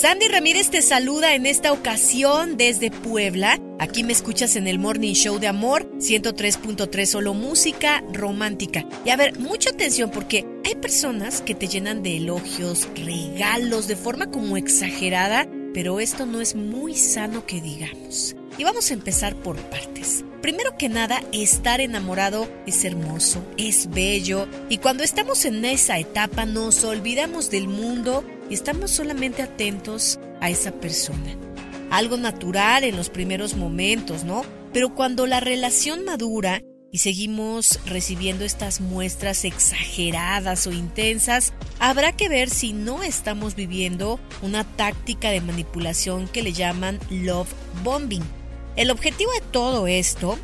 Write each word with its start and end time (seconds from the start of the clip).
Sandy 0.00 0.28
Ramírez 0.28 0.70
te 0.70 0.80
saluda 0.80 1.34
en 1.34 1.44
esta 1.44 1.72
ocasión 1.72 2.56
desde 2.56 2.92
Puebla. 2.92 3.58
Aquí 3.80 4.04
me 4.04 4.12
escuchas 4.12 4.54
en 4.54 4.68
el 4.68 4.78
Morning 4.78 5.14
Show 5.14 5.40
de 5.40 5.48
Amor 5.48 5.90
103.3 5.98 7.04
solo 7.04 7.34
música 7.34 8.04
romántica. 8.12 8.86
Y 9.04 9.10
a 9.10 9.16
ver, 9.16 9.40
mucha 9.40 9.70
atención 9.70 10.12
porque 10.12 10.46
hay 10.64 10.76
personas 10.76 11.40
que 11.40 11.56
te 11.56 11.66
llenan 11.66 12.04
de 12.04 12.18
elogios, 12.18 12.88
regalos 12.94 13.88
de 13.88 13.96
forma 13.96 14.30
como 14.30 14.56
exagerada, 14.56 15.48
pero 15.74 15.98
esto 15.98 16.26
no 16.26 16.40
es 16.40 16.54
muy 16.54 16.94
sano 16.94 17.44
que 17.44 17.60
digamos. 17.60 18.36
Y 18.56 18.62
vamos 18.62 18.92
a 18.92 18.94
empezar 18.94 19.34
por 19.34 19.56
partes. 19.56 20.24
Primero 20.40 20.76
que 20.78 20.88
nada, 20.88 21.24
estar 21.32 21.80
enamorado 21.80 22.48
es 22.68 22.84
hermoso, 22.84 23.44
es 23.56 23.90
bello, 23.90 24.46
y 24.68 24.78
cuando 24.78 25.02
estamos 25.02 25.44
en 25.44 25.64
esa 25.64 25.98
etapa 25.98 26.46
nos 26.46 26.84
olvidamos 26.84 27.50
del 27.50 27.66
mundo 27.66 28.22
y 28.48 28.54
estamos 28.54 28.90
solamente 28.90 29.42
atentos 29.42 30.18
a 30.40 30.50
esa 30.50 30.72
persona. 30.72 31.36
Algo 31.90 32.16
natural 32.16 32.84
en 32.84 32.96
los 32.96 33.08
primeros 33.08 33.54
momentos, 33.54 34.24
¿no? 34.24 34.44
Pero 34.72 34.94
cuando 34.94 35.26
la 35.26 35.40
relación 35.40 36.04
madura 36.04 36.62
y 36.90 36.98
seguimos 36.98 37.80
recibiendo 37.86 38.44
estas 38.44 38.80
muestras 38.80 39.44
exageradas 39.44 40.66
o 40.66 40.72
intensas, 40.72 41.52
habrá 41.78 42.12
que 42.12 42.28
ver 42.28 42.48
si 42.48 42.72
no 42.72 43.02
estamos 43.02 43.54
viviendo 43.54 44.18
una 44.42 44.64
táctica 44.64 45.30
de 45.30 45.40
manipulación 45.40 46.28
que 46.28 46.42
le 46.42 46.52
llaman 46.52 46.98
love 47.10 47.52
bombing. 47.84 48.24
El 48.76 48.90
objetivo 48.90 49.30
de 49.32 49.40
todo 49.50 49.86
esto 49.86 50.38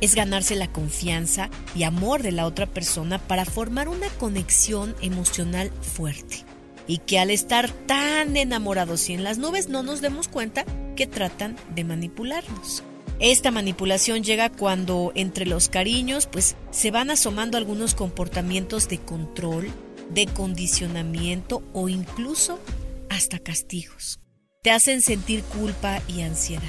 es 0.00 0.14
ganarse 0.14 0.54
la 0.54 0.72
confianza 0.72 1.50
y 1.74 1.82
amor 1.82 2.22
de 2.22 2.32
la 2.32 2.46
otra 2.46 2.66
persona 2.66 3.18
para 3.18 3.44
formar 3.44 3.88
una 3.88 4.08
conexión 4.10 4.94
emocional 5.00 5.70
fuerte 5.80 6.44
y 6.86 6.98
que 6.98 7.18
al 7.18 7.30
estar 7.30 7.70
tan 7.70 8.36
enamorados 8.36 9.08
y 9.08 9.14
en 9.14 9.24
las 9.24 9.38
nubes 9.38 9.68
no 9.68 9.82
nos 9.82 10.00
demos 10.00 10.28
cuenta 10.28 10.64
que 10.96 11.06
tratan 11.06 11.56
de 11.74 11.84
manipularnos. 11.84 12.82
Esta 13.20 13.50
manipulación 13.50 14.24
llega 14.24 14.50
cuando 14.50 15.12
entre 15.14 15.46
los 15.46 15.68
cariños 15.68 16.26
pues 16.26 16.56
se 16.70 16.90
van 16.90 17.10
asomando 17.10 17.56
algunos 17.56 17.94
comportamientos 17.94 18.88
de 18.88 18.98
control, 18.98 19.68
de 20.10 20.26
condicionamiento 20.26 21.62
o 21.72 21.88
incluso 21.88 22.58
hasta 23.08 23.38
castigos. 23.38 24.20
Te 24.62 24.70
hacen 24.70 25.00
sentir 25.00 25.42
culpa 25.42 26.00
y 26.08 26.22
ansiedad. 26.22 26.62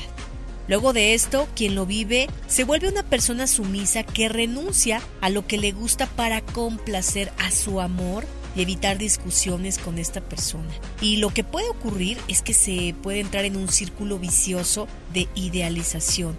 Luego 0.67 0.93
de 0.93 1.13
esto, 1.13 1.47
quien 1.55 1.75
lo 1.75 1.85
vive 1.85 2.27
se 2.47 2.63
vuelve 2.63 2.89
una 2.89 3.03
persona 3.03 3.47
sumisa 3.47 4.03
que 4.03 4.29
renuncia 4.29 5.01
a 5.21 5.29
lo 5.29 5.47
que 5.47 5.57
le 5.57 5.71
gusta 5.71 6.07
para 6.07 6.41
complacer 6.41 7.31
a 7.37 7.51
su 7.51 7.81
amor 7.81 8.25
y 8.55 8.61
evitar 8.61 8.97
discusiones 8.97 9.77
con 9.77 9.97
esta 9.97 10.21
persona. 10.21 10.69
Y 11.01 11.17
lo 11.17 11.29
que 11.29 11.43
puede 11.43 11.69
ocurrir 11.69 12.17
es 12.27 12.41
que 12.41 12.53
se 12.53 12.95
puede 13.03 13.19
entrar 13.19 13.45
en 13.45 13.57
un 13.57 13.67
círculo 13.67 14.17
vicioso 14.17 14.87
de 15.13 15.27
idealización, 15.35 16.37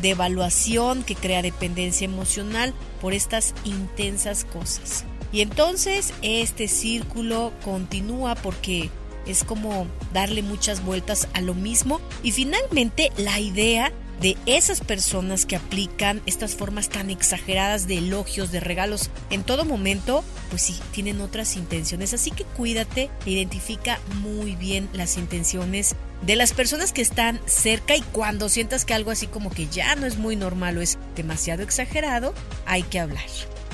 de 0.00 0.10
evaluación 0.10 1.02
que 1.02 1.14
crea 1.14 1.42
dependencia 1.42 2.04
emocional 2.04 2.74
por 3.00 3.12
estas 3.12 3.54
intensas 3.64 4.44
cosas. 4.44 5.04
Y 5.32 5.42
entonces 5.42 6.14
este 6.22 6.68
círculo 6.68 7.52
continúa 7.64 8.34
porque 8.34 8.90
es 9.26 9.44
como 9.44 9.86
darle 10.14 10.42
muchas 10.42 10.82
vueltas 10.84 11.28
a 11.34 11.42
lo 11.42 11.54
mismo 11.54 12.00
y 12.22 12.32
finalmente 12.32 13.12
la 13.18 13.38
idea 13.38 13.92
de 14.20 14.36
esas 14.46 14.80
personas 14.80 15.46
que 15.46 15.56
aplican 15.56 16.22
estas 16.26 16.54
formas 16.54 16.88
tan 16.88 17.10
exageradas 17.10 17.86
de 17.86 17.98
elogios, 17.98 18.50
de 18.50 18.60
regalos 18.60 19.10
en 19.30 19.44
todo 19.44 19.64
momento, 19.64 20.24
pues 20.50 20.62
sí, 20.62 20.76
tienen 20.92 21.20
otras 21.20 21.56
intenciones. 21.56 22.14
Así 22.14 22.30
que 22.30 22.44
cuídate 22.44 23.10
identifica 23.26 24.00
muy 24.20 24.56
bien 24.56 24.88
las 24.92 25.16
intenciones 25.16 25.94
de 26.22 26.36
las 26.36 26.52
personas 26.52 26.92
que 26.92 27.02
están 27.02 27.40
cerca 27.46 27.94
y 27.96 28.02
cuando 28.02 28.48
sientas 28.48 28.84
que 28.84 28.94
algo 28.94 29.10
así 29.10 29.28
como 29.28 29.50
que 29.50 29.68
ya 29.68 29.94
no 29.94 30.06
es 30.06 30.18
muy 30.18 30.34
normal 30.34 30.78
o 30.78 30.80
es 30.80 30.98
demasiado 31.14 31.62
exagerado, 31.62 32.34
hay 32.66 32.82
que 32.82 32.98
hablar. 32.98 33.24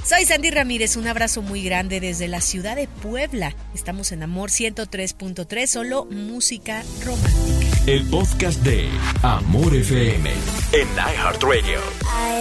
Soy 0.05 0.27
Sandy 0.27 0.51
Ramírez, 0.51 0.97
un 0.97 1.07
abrazo 1.07 1.41
muy 1.41 1.63
grande 1.65 1.99
desde 1.99 2.29
la 2.29 2.43
ciudad 2.43 2.77
de 2.77 2.89
Puebla. 2.89 3.55
Estamos 3.75 4.13
en 4.13 4.23
Amor 4.23 4.51
103.3, 4.51 5.67
solo 5.67 6.05
música 6.11 6.83
romántica. 7.03 7.79
El 7.87 8.05
podcast 8.11 8.63
de 8.63 8.91
Amor 9.23 9.75
FM 9.75 10.31
en 10.73 10.89
iHeartRadio. 10.95 11.81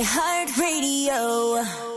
iHeartRadio. 0.01 1.92